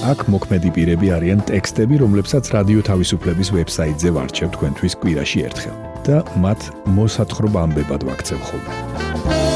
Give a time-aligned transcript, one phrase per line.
[0.00, 5.76] აქ მოქმედი პირები არიან ტექსტები, რომლებსაც რადიო თავისუფლების ვებსაიტზე ვარჩევ თქვენთვის კვირაში ერთხელ
[6.08, 6.60] და მათ
[6.96, 9.49] მოსათხრობ ამბებად ვაქცევ ხოლმე.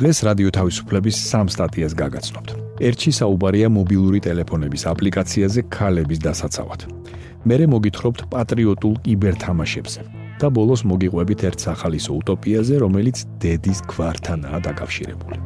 [0.00, 2.48] დღეს რადიო თავისუფლების სამ სტატიას გაგაცნობთ.
[2.88, 6.80] ერთში საუბარია მობილური ტელეფონების აპლიკაციაზე ქალების დასაცავად.
[7.44, 10.00] მერე მოგითხრობთ პატრიოტულ კიბერთამაშებზე
[10.40, 15.36] და ბოლოს მოგიყვებით ერთ სახალისო უტოპიაზე, რომელიც დედის გვართანაა დაკავშირებული.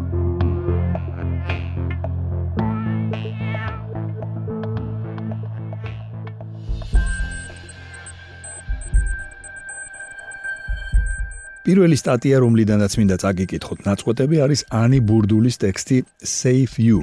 [11.64, 16.98] პირველი სტატია, რომლიდანაც მინდა წაგიკითხოთ ნაწყვეტები, არის ანი ბურდულის ტექსტი Save You.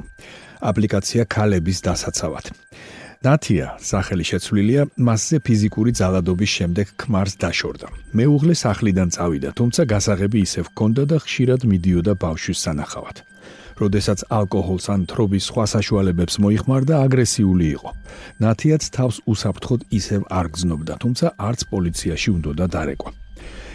[0.62, 2.44] აპლიკაცია ქალების დასაცავად.
[3.26, 7.86] ნათია, სახელი შეცვლილია, მასზე ფიზიკური ძალადობის შემდეგ ქმარს დაშორდა.
[8.14, 13.16] მეუღლე სახლიდან წავიდა, თუმცა გასაღები ისევ ჰქონდა და ხშირად მიდიოდა ბავშვის სანახავად.
[13.82, 17.90] როდესაც ალკოჰოლს ან თრობის სხვა საშუალებებს მოიხმარდა, აგრესიული იყო.
[18.42, 23.21] ნათიაც თავს უსაფრთხოდ ისევ არ გზნობდა, თუმცა არც პოლიციაში უნდოდა დარეკვა.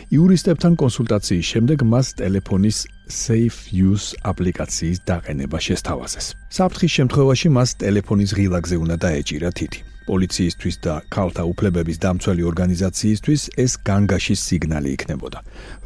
[0.07, 2.77] იურისტებთან კონსულტაციის შემდეგ მას ტელეფონის
[3.11, 6.25] Safe Use აპლიკაციის დაყენება შესთავაზეს.
[6.57, 9.79] საფრთხის შემთხვევაში მას ტელეფონის ღილაკზე უნდა დაეჭირა თითი.
[10.07, 15.39] პოლიციისთვის და ქალთა უფლებების დამცველი ორგანიზაციისთვის ეს განგაშის სიგნალი იქნებოდა,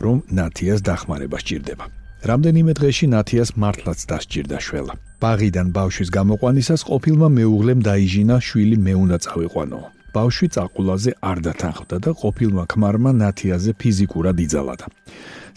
[0.03, 1.85] რომ ნათიას დახმარება სჭირდება.
[2.29, 4.93] რამდენიმე დღეში ნათიას მართლაც დასჭირდა შველა.
[5.21, 10.00] ბაღიდან ბავშვის გამოყვანისას ყოფილმა მეუღლემ დაიჟინა შვილი მე უნდა წავიყვანო.
[10.15, 14.85] ბავშვი წაყულაზე არ დათანხმდა და ყოფილმა ქმარმა ნათიაზე ფიზიკურად იძალადა.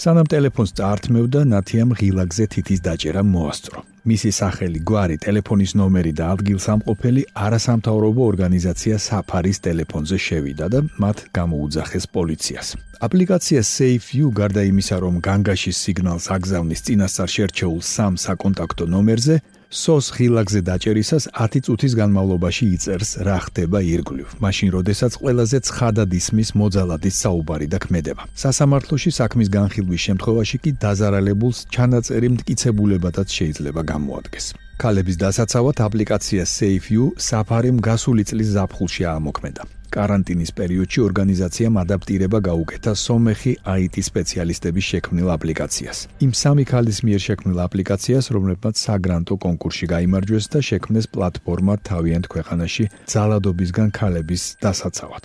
[0.03, 3.79] სანამ ტელეფონს წაართმევდა, ნათიამ ღილაკზე თითის დაჭერა მოასწრო.
[4.05, 12.05] მისი სახელი, გვარი, ტელეფონის ნომერი და ადგილსამყოფელი არასამთავრობო ორგანიზაცია საფარის ტელეფონზე შევიდა და მათ გამოუძახეს
[12.17, 12.67] პოლიციას.
[13.07, 19.37] აპლიკაცია Safe You გარდა იმისა, რომ განგაშის სიგნალს აგზავნის წინასწარ შერჩეულ სამ საკონტაქტო ნომერზე,
[19.75, 24.29] სოს ხილაგზე დაჭერისას 10 წუთის განმავლობაში იწერს რა ხდება ირგვლივ.
[24.39, 28.23] მაშინ როდესაც ყველაზე ცხადად ისმის მოძალადის საუბარი და ქმედება.
[28.39, 34.45] სასამართლოში საქმის განხილვის შემთხვევაში კი დაზარალებულს ჩანაწერი მტკიცებულებადაც შეიძლება გამოადგეს.
[34.79, 39.63] ქალების დასაცავად აპლიკაცია SafeU საფარიმ გასული წლის ზაფხულში აამოქმედა.
[39.95, 45.99] კარანტინის პერიოდში ორგანიზაციამ ადაპტირება გაუკეთა სომეხი IT სპეციალისტების შექმნილ აპლიკაციას.
[46.25, 52.85] იმ სამი ქალის მიერ შექმნილ აპლიკაციას, რომლებმაც საგრანტო კონკურსში გამოიმარჯვეს და შექმნეს პლატფორმა თავიანთ ქვეყანაში
[53.13, 55.23] ძალადობისგან ქალების დასაცავად.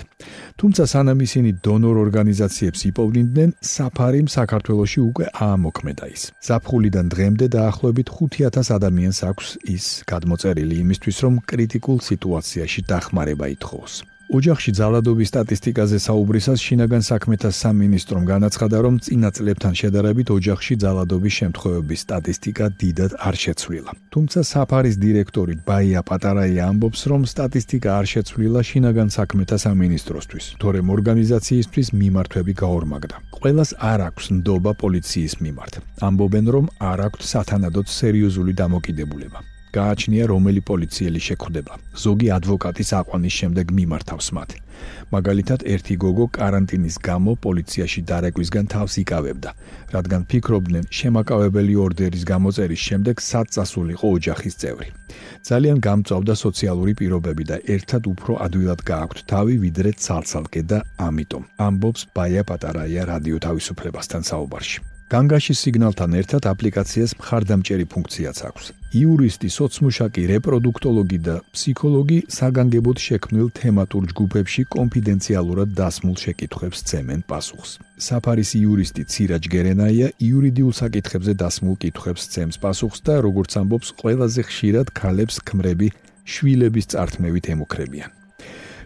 [0.59, 6.21] თუმცა სანამ ისინი დონორ ორგანიზაციებს იპოვნიდნენ, საფარიმ საქართველოში უკვე აამოქმედა ის.
[6.45, 14.18] ზაფხულიდან დღემდე დაახლოებით 5000 ადამიანს აქვს ის გადმოწერილი იმისთვის, რომ კრიტიკულ სიტუაციაში დახმარება ითხოვს.
[14.29, 21.99] ოჯახში ძალადობის სტატისტიკაზე საუბრისას შინაგან საქმეთა სამინისტრომ განაცხადა, რომ წინა წლებთან შედარებით ოჯახში ძალადობის შემთხვევების
[22.05, 23.91] სტატისტიკა დიდად არ შეცვლილა.
[24.13, 31.87] თუმცა საფარის დირექტორი ბაია პატარაია ამბობს, რომ სტატისტიკა არ შეცვლილა შინაგან საქმეთა სამინისტროსთვის, თორემ ორგანიზაციისთვის
[32.01, 33.15] მიმართვები გაორმაგდა.
[33.33, 35.73] ყველას არ აქვს ნდობა პოლიციის მიმართ.
[36.05, 39.39] ამბობენ, რომ არ აქვს სათანადოდ სერიოზული დამოკიდებულება.
[39.77, 41.73] გააჩნია, რომელი პოლიციელი შეხვდება.
[42.03, 44.49] ზოგი ადვოკატის აყვანის შემდეგ მიმართავს მათ.
[45.11, 49.49] მაგალითად, ერთი გოგო каранტინის გამო პოლიციაში დარეკვისგან თავს იკავებდა,
[49.95, 54.87] რადგან ფიქრობდნენ, შემაკავებელი ორდერის გამოწერის შემდეგ სად წასულიყო ოჯახის წევრი.
[55.49, 61.43] ძალიან გამწვავდა სოციალური პირობები და ერთად უფრო ადვილად გააქვთ თავი, ვიდრე ცალ-ცალკე და ამიტომ.
[61.67, 64.88] ამბობს ბაია პატარაია რადიო თავისუფლებასთან საუბარში.
[65.09, 68.65] განგაშის სიგნალთან ერთად აპლიკაციას მხარდამჭერი ფუნქციაც აქვს.
[68.93, 77.71] იურისტი, სოციმუშაკი, რეპროდუქტოლოგი და ფსიქოლოგი საგანგებოდ შექმნილ თემატურ ჯგუფებში კონფიდენციალურად დასმულ შეკითხვებს ცემენ პასუხს.
[77.97, 84.87] საფარის იურისტი ცირაჯ გერენაია იურიდიულ საკითხებზე დასმულ კითხვებს ცემს პასუხს და როგორც ამბობს, ყველაზე ხშირად
[84.93, 85.89] ქალებს ქმრები
[86.29, 88.18] შვილების წართმევით ემუქრებიან.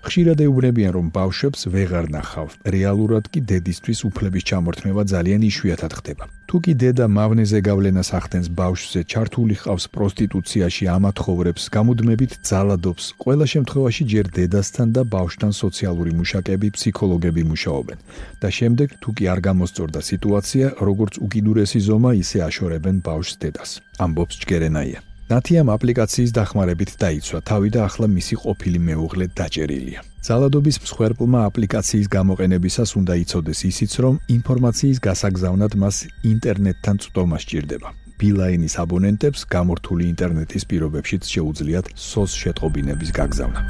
[0.03, 2.49] ხშირად ეუბნებიან, რომ ბავშვებს ვეღარ ნახავ.
[2.75, 6.23] რეალურად კი დედისთვის უფლების ჩამორთმევა ძალიან იშვიათად ხდება.
[6.47, 14.03] თუ კი დედა მავნეზე გავლენას ახდენს ბავშვზე, ჩართული ხავს პროსტიტუციაში, ამათხოვრებს, გამუდმებით ძალადობს, ყველა შემთხვევაში
[14.11, 17.97] ჯერ დედასთან და ბავშვთან სოციალური მუშაკები, ფსიქოლოგები მუშაობენ.
[18.43, 23.71] და შემდეგ თუ კი არ გამოსწორდა სიტუაცია, როგორც უკიდურესი ზომა, ისე აშორებენ ბავშვს დედას.
[24.03, 25.12] ამბობს ჯგერენაია.
[25.33, 29.99] ნათიამ აპლიკაციის დახმარებით დაიცვა თავი და ახლა მისი ყოფილი მეუღლე დაჭერილია.
[30.27, 35.95] ძალადობის მსხვერპლმა აპლიკაციის გამოყენებისას უნდა იცოდეს ისიც, რომ ინფორმაციის გასაგზავნად მას
[36.33, 37.89] ინტერნეტთან წვდომა სჭირდება.
[38.19, 43.61] ბილაინის აბონენტებს გამორთული ინტერნეტის პირობებშიც შეუძლიათ სოს შეტყობინების გაგზავნა.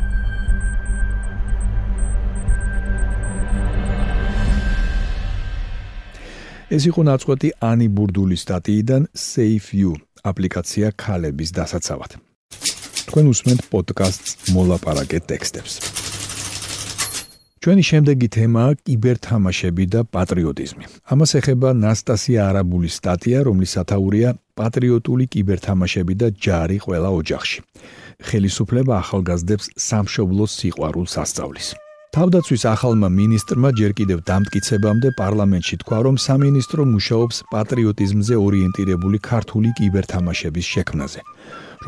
[6.76, 12.12] ეს იყო ნაწყვეტი ანი ბურდულის სტატიიდან Save You აპლიკაცია ქალების დასაცავად.
[13.12, 15.74] თქვენ უსმენთ პოდკასტს მოლაპარაკე ტექსტებს.
[17.64, 20.86] ჩვენი შემდეგი თემაა კიბერთამაშები და პატრიოტიზმი.
[21.12, 24.30] ამას ეხება ნასტასია არაბულის სტატია, რომლის სათაურია
[24.60, 27.60] პატრიოტული კიბერთამაშები და ჯარი ყველა ოჯახში.
[28.28, 31.68] ხელისუფლება ახალგაზრდებს სამშობლოს სიყვარულს ასწავლის.
[32.14, 40.70] თავდაცვის ახალმა მინისტრმა ჯერ კიდევ დამტკიცებამდე პარლამენტში თქვა, რომ სამინისტრო მუშაობს პატრიოტიზმზე ორიენტირებული ქართული კიბერთამაშების
[40.74, 41.22] შექმნაზე,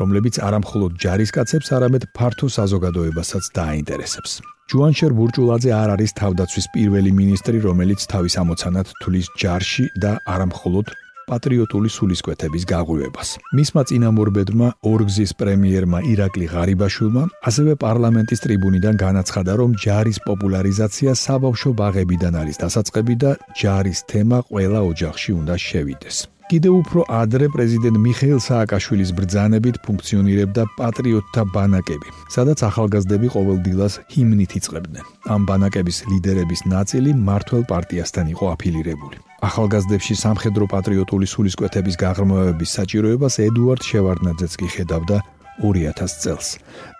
[0.02, 4.32] რომლებიც არამხოლოდ ჯარისკაცებს, არამედ ფართო საზოგადოებასაც დააინტერესებს.
[4.66, 10.86] ჯუანშერ ბურჭულაძე არ არის თავდაცვის პირველი მინისტრი, რომელიც თავის ამოცანად თulis ჯარში და არამხოლოდ
[11.30, 13.28] პატრიოტული სულისკვეთების გაღვივებას.
[13.56, 22.34] მისმა წინამორბედმა ორგზის პრემიერმა ირაკლი ღარიბაშვილმა ასევე პარლამენტის ტრიბუნიდან განაცხადა, რომ ჯარის პოპულარიზაცია საბავშვო ბაღებიდან
[22.42, 26.18] არის დასაწყები და ჯარის თემა ყველა ოჯახში უნდა შევიდეს.
[26.46, 35.04] კიდევ უფრო ადრე პრეზიდენტ მიხეილ სააკაშვილის ბრძანებით ფუნქციონირებდა პატრიოტთა ბანაკები, სადაც ახალგაზრდები ყოველდღიურად ჰიმნით იწყებდნენ.
[35.34, 39.25] ამ ბანაკების ლიდერების ნაწილი მართლ პარტიასთან იყო აფილირებული.
[39.44, 45.18] ახალგაზრდებში სამხედრო პატრიოტული სულისკვეთების გაღრმავების საჭიროებას ედუარდ შევარდნაძეც კი ხედავდა
[45.60, 46.48] 2000 წელს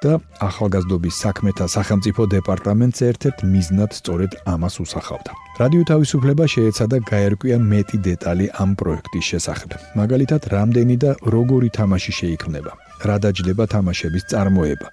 [0.01, 5.31] და ახალგაზრდობის საქმეთა სახელმწიფო დეპარტამენტს ერთ-ერთ მიზნად სწორედ ამას უსახავდა.
[5.61, 9.71] რადიო თავისუფლება შეეცადა გაერკვია მეტი დეტალი ამ პროექტის შესახებ.
[10.01, 12.73] მაგალითად, რამდენი და როგორი თამაში შეიქმნება,
[13.09, 14.89] რა დაჯდება თამაშების წარმოება,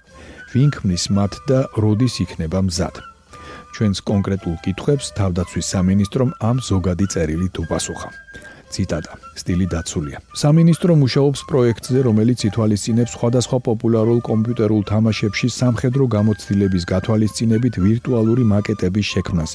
[0.52, 3.13] ვინ ქმნის მათ და როდის იქნება მზად.
[3.74, 8.08] ჩვენს კონკრეტულ კითხვებს თავდაცვის სამინისტრომ ამ ზოგადი წერილით უპასუხა.
[8.74, 9.12] ციტატა.
[9.40, 10.18] სტილი დაცულია.
[10.42, 19.50] სამინისტრო მუშაობს პროექტზე, რომელიც ითვალისწინებს სხვადასხვა პოპულარულ კომპიუტერულ თამაშებში სამხედრო გამოცდილების გათვალისწინებით ვირტუალური მაკეტების შექმნას,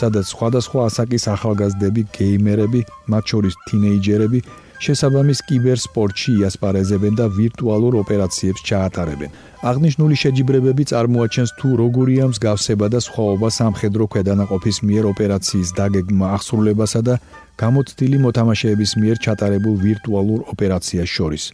[0.00, 2.80] სადაც სხვადასხვა ასაკის ახალგაზრდები, გეიმერები,
[3.10, 4.38] მათ შორის თინეიჯერები
[4.82, 9.30] შესაბამის კიბერსპორტში იასპარეზებენ და ვირტუალურ ოპერაციებს ჩაატარებენ.
[9.70, 17.14] აღნიშნული შეჯიბრებები წარმოაჩენს თუ როგორია მსგავსება და სხვაობა სამხედრო ქვედანაყოფის მიერ ოპერაციის დაგეგმა აღსრულებასა და
[17.62, 21.44] გამოცდილი მოთამაშეების მიერ ჩატარებულ ვირტუალურ ოპერაციას შორის.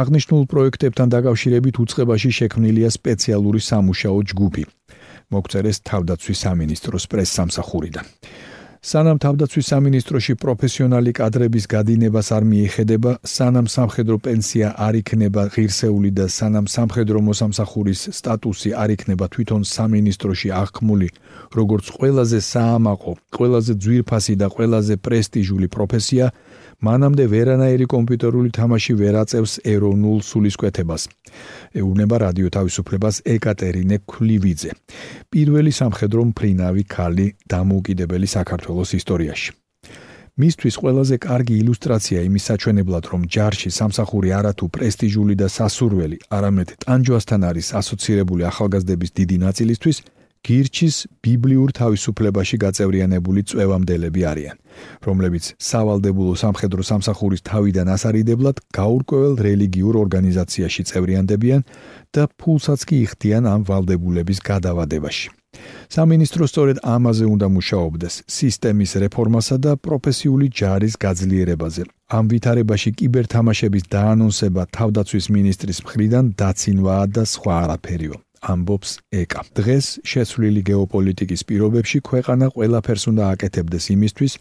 [0.00, 4.64] აღნიშნულ პროექტებთან დაკავშირებით უცხებაში შექმნილია სპეციალური სამუშაო ჯგუფი.
[5.30, 8.04] მოგწერეს თავდაცვის სამინისტროს პრესსამსახურიდან.
[8.80, 16.24] სანამ თავდაცვის სამინისტროში პროფესიონალი კადრების გადინებას არ მიეხედება, სანამ სამხედრო პენსია არ იქნება ღირსეული და
[16.32, 21.08] სანამ სამხედრო მოსამსახურის სტატუსი არ იქნება თვითონ სამინისტროში აღქმული,
[21.60, 26.32] როგორც ყველაზე საამაყო, ყველაზე ძვირფასი და ყველაზე პრესტიჟული პროფესია,
[26.80, 31.02] მანამდე ვერანაირი კომპიუტერული თამაში ვერ აწევს ეროვნულ სულისკვეთებას.
[31.76, 34.70] ეუბნება რადიო თავისუფლებას ეკატერინე ქლივიძე,
[35.28, 38.69] პირველი სამხედრო მფრინავი ქალი დამოუკიდებელი საქართველოს
[39.00, 39.50] ისტორიაში.
[40.40, 47.40] მისთვის ყველაზე კარგი ილუსტრაცია იმის საჩვენებლად, რომ ჯარში სამსახური არათუ პრესტიჟული და სასურველი, არამედ ტანჯვასთან
[47.50, 49.96] არის ასოცირებული ახალგაზრდების დიდი ნაწილისთვის,
[50.40, 54.56] გირჩის ბიბლიურ თავისუფლებაში გაწევრიანებული წვევამდელები არიან,
[55.04, 61.60] რომლებიც სავალდებულო სამხედრო სამსახურის თავიდან ასარიდებლად გაურკვეველ რელიგიურ ორგანიზაციაში წევრიანდებიან
[62.16, 65.39] და ფულსაც კი იხდიან ამ ვალდებულების გადავადებაში.
[65.90, 71.82] სამინისტრო სწორედ ამაზე უნდა მუშაობდეს სისტემის რეფორმასა და პროფესიული ჯარის გაძლიერებაზე.
[72.18, 78.14] ამ ვითარებაში კიბერთამაშების დაანონსება თავდაცვის მინისტრის მხრიდან დაცინვაა და სხვა არაფერიო.
[78.52, 78.90] ამბობს
[79.22, 79.40] ეკა.
[79.58, 84.32] დღეს შეცვლილი გეოპოლიტიკის პირობებში ქვეყანა ყველაფერს უნდა აკეთებდეს იმისთვის,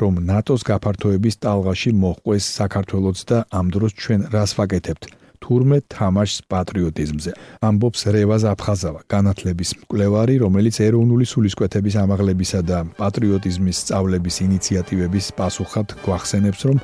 [0.00, 5.23] რომ ნატოს გაფართოების ტალღაში მოხვეს საქართველოს და ამ დროს ჩვენ რას ვაკეთებთ?
[5.44, 7.32] თურმე თამაშს პატრიოტიზმზე.
[7.68, 16.60] ამბობს რევაზ აფხაზავა, განათლების მკვლევარი, რომელიც ეროვნული სულისკვეთების ამაღლებისა და პატრიოტიზმის სწავლების ინიციატივების პასუხად გვახსენებს,
[16.68, 16.78] რომ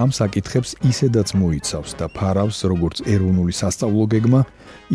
[0.00, 4.40] ამ საკითხებს ისედაც მოიცავს და ფარავს როგორც ეროვნული სასწავლო გეგმა,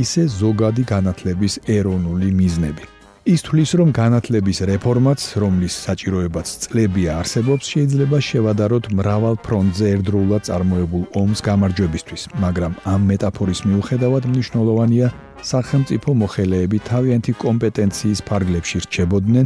[0.03, 3.00] ისე ზოგადი განათლების ეროვნული მიზნები.
[3.31, 11.03] ის თulis რომ განათლების რეფორმაც, რომლის საჭიროებაც წლებია არსებობს, შეიძლება შევადაროთ მრავალ ფრონტზე ერთდროულად წარმოებულ
[11.21, 15.07] ომს გამარჯვებისთვის, მაგრამ ამ მეტაფორის მიუხედავად მნიშვნელოვანია
[15.51, 19.45] სახელმწიფო მოხელეები თავიანთი კომპეტენციის ფარგლებში რჩებოდნენ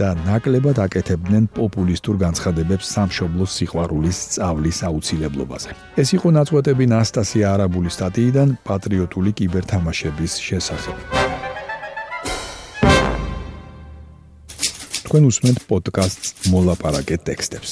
[0.00, 5.70] და ნაკლებად აკეთებდნენ პოპულისტურ განცხადებებს სამშობლოს სიყვარულის სწავლის აუცილებლობაზე.
[6.00, 11.25] ეს იყო ნაწყვეტები ნასტასია არაბული სტატიიდან პატრიოტული კიბერთამაშების შესახებ.
[15.16, 17.70] თქვენ უსმენთ პოდკასტს მოლაპარაკე ტექსტებს.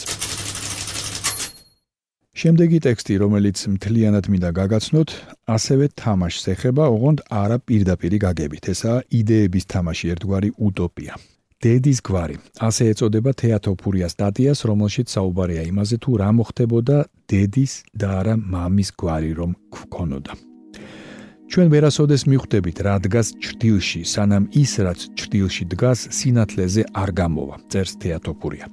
[2.40, 5.10] შემდეგი ტექსტი, რომელიც მთლიანად მინდა გაგაცნოთ,
[5.56, 8.64] ასევე თამაშს ეხება, ოღონდ არა პირდაპირი გაგებით.
[8.72, 11.12] ესაა იდეების თამაში ერთგვარი უტოპია.
[11.60, 12.36] დედის გვარი.
[12.68, 16.96] ასე ეწოდება თეატოფურია სტატიას, რომელშიც საუბარია იმაზე, თუ რა მოხდებოდა
[17.28, 20.53] დედის და არა მამის გვარი რომ გქონოდა.
[21.54, 27.94] ჩვენ ვერასოდეს მიხვდებით რა დგას ჭრდილში, სანამ ის რაც ჭრდილში დგას სინათლეზე არ გამოვა, წერს
[28.02, 28.66] თეატოფურია.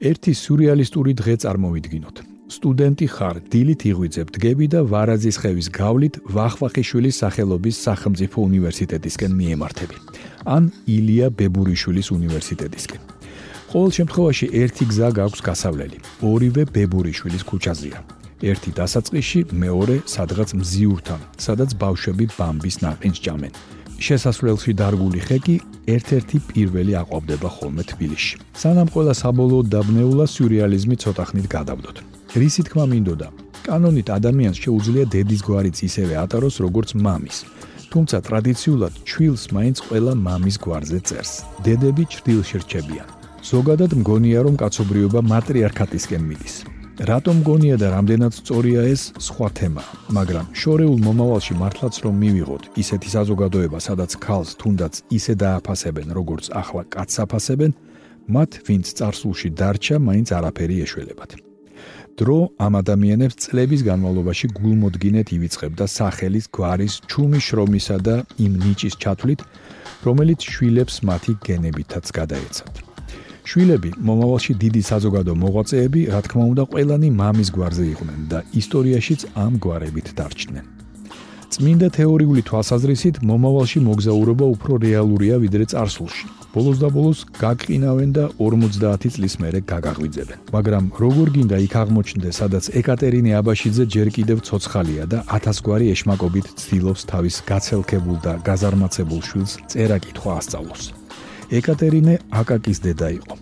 [0.00, 2.16] ერთი სურეალისტური დღე წარმოვიდგინოთ.
[2.56, 9.96] სტუდენტი ხარ, დილით იღვიძებ, დგები და ვარაზის ხევის გავლით ვახვახიშვილის სახელობის სახელმწიფო უნივერსიტეტისკენ მიემართები.
[10.56, 13.00] ან ილია ბებურიშვილის უნივერსიტეტისკენ.
[13.76, 15.98] ყოველ შემთხვევაში ერთი გზა გაქვს გასავლელი.
[16.24, 18.15] ორივე ბებურიშვილის ქუჩაზეა.
[18.42, 23.52] ერთი დასაწყისში, მეორე სადღაც მზიურთან, სადაც ბავშვები ბამბის ნაყინს ჭამენ.
[23.96, 25.56] შესასვლელში დარგული ხეკი
[25.88, 28.36] ერთ-ერთი პირველი აყვავდება ხოლმე თბილისში.
[28.60, 31.96] სანამ ყველა საბოლოო დაბნეულა სიურეალიზმი ცოტა ხნით გადავდოთ.
[32.36, 33.28] რისი თქმა მინდოდა?
[33.66, 37.36] კანონით ადამიანს შეუძლია დედის გვარიც ისევე ატაროს, როგორც მამის.
[37.90, 41.32] თუმცა ტრადიციულად ჩვილს მაინც ყველა მამის გვარზე წერს.
[41.64, 43.08] დედები ჭრდილში რჩებიან.
[43.50, 46.75] ზოგადად მგონია რომ კაცობრიობა მატრიარქატისკენ მიდის.
[46.96, 49.82] რატო მგონია და რამდენად სწორია ეს სხვა თემა,
[50.16, 56.82] მაგრამ შორეულ მომავალში მართლაც რომ მივიღოთ ისეთი საზოგადოება, სადაც ქალს თუნდაც ისე დააფასებენ, როგორც ახლა
[56.88, 57.72] კაცს აფასებენ,
[58.32, 61.30] მათ ვინც царსულში დარჩა, მაინც არაფერი ეშველებათ.
[62.16, 69.40] დრო ამ ადამიანებს წლების განმავლობაში გულმოდგინედ ივიწყებდა სახელის, გვარის, ჩუმის შრომისა და იმ ნიჭის ჩათვლით,
[70.00, 72.85] რომელიც შვილებს მათი გენებითაც გადაეცათ.
[73.46, 79.52] შვილები მომავალში დიდი საზოგადო მოღვაწეები, რა თქმა უნდა, ყველანი მამის გვარზე იყვნენ და ისტორიაშიც ამ
[79.62, 80.66] გვარებით დარჩნენ.
[81.54, 86.26] წმინდა თეორიული თვალსაზრისით მომავალში მოგზაურობა უფრო რეალურია ვიდრე წარსულში.
[86.56, 90.38] ბოლოს და ბოლოს გაგყინავენ და 50 წლის მერე გაგაღვიძებენ.
[90.56, 96.46] მაგრამ როგორ გინდა იქ აღმოჩნდეს, სადაც ეკატერინე აბაშიძე ჯერ კიდევ ცოცხალია და 1000 გვარი ეშმაკობით
[96.60, 100.84] ცდილობს თავის გაცელქებულ და გაზარმაცებულ შვილს წერა-კითხვა ასწავლოს.
[101.50, 103.34] ეკატერინე აკაკის დედა იყო.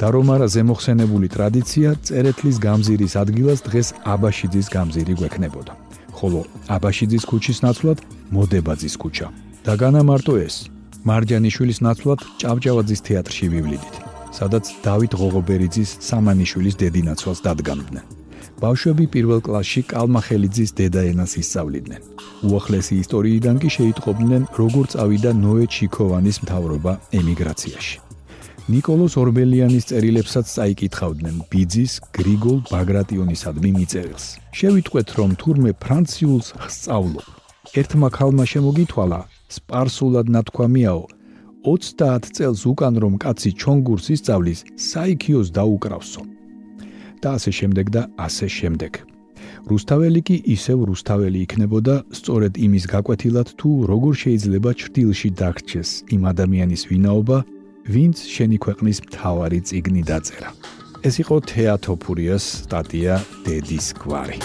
[0.00, 5.72] და რომ არა ზემოხსენებული ტრადიცია, წერეთლის გამზირის ადგილას დღეს აბაშიძის გამზირი გვექნებოდა.
[6.16, 6.40] ხოლო
[6.76, 7.98] აბაშიძის ქუჩის ნაცვლად
[8.32, 9.28] მოდებაძის ქუჩა.
[9.64, 10.56] და განა მარტო ეს,
[11.08, 13.94] მარჯანიშვილის ნაცვლად ჭავჭავაძის თეატრში ვივლიდით,
[14.38, 18.19] სადაც დავით ღოღობერიძის სამანიშვილის დედინაცვალს დადგამდნენ.
[18.60, 22.00] ბავშვები პირველ კლასში კალმახელიძის დედა ენას ისწავლიდნენ.
[22.44, 27.96] უახლესი ისტორიიდან კი შეიტყობდნენ, როგორ წავიდა ნოე ჩიქოვანის მთავრობა ემიგრაციაში.
[28.70, 34.24] ნიკოლოზ ორბელიანის წერილებსაც წაიკითხავდნენ ბიძის გრიგოლ ბაგრატიონისადმი მიწერილს.
[34.58, 37.26] შევიტყვეთ, რომ თურმე ფრანციულს სწავლობ.
[37.80, 39.20] ერთმა ქალმა შემოგითვალა,
[39.56, 41.04] სპარსულად ნათქვამიაო,
[41.64, 46.39] 30 წელს უკან რომ კაცი ჩონგურს ისწავლის, საიქიოს დაუკრავსო.
[47.22, 48.92] და ასე შემდეგ და ასე შემდეგ.
[49.70, 56.82] რუსთაველი კი ისევ რუსთაველი იქნებოდა სწორედ იმის გაკვეთილად თუ როგორ შეიძლება ჭრtildeში დაგრჩეს იმ ადამიანის
[56.90, 57.38] ვინაობა
[57.94, 60.50] ვინც შენი ქვეყნის მთავარი ციგნი დაწერა.
[61.00, 63.14] ეს იყო თეატოფურიას სტატია
[63.46, 64.38] დედის გვარი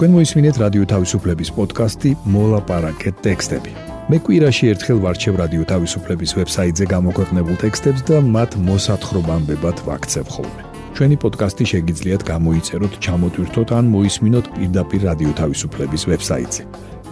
[0.00, 3.72] თქვენ მოისმინეთ რადიო თავისუფლების პოდკასტი მოლაპარაკე ტექსტები.
[4.08, 10.62] მე კვირაში ერთხელ ვარჩევ რადიო თავისუფლების ვებსაიტზე გამოქვეყნებულ ტექსტებს და მათ მოსათხრობამდე ვაქცევ ხოლმე.
[10.96, 16.62] ჩვენი პოდკასტი შეგიძლიათ გამოიწეროთ, ჩამოტვირთოთ ან მოისმინოთ პირდაპირ რადიო თავისუფლების ვებსაიტზე.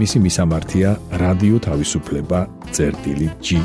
[0.00, 0.88] მისი მისამართია
[1.24, 3.60] რადიო თავისუფლება.ge.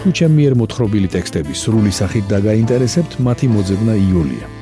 [0.00, 4.61] თუ ჩემი მიერ მოთხრობილი ტექსტები სრული სახით დაგაინტერესებთ, მათი მოძებნა იულია.